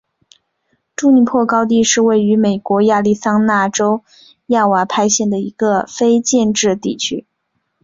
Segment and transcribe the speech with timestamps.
[0.95, 4.03] 朱尼珀高地是位于美国亚利桑那州
[4.47, 7.27] 亚瓦派县的一个非建制地区。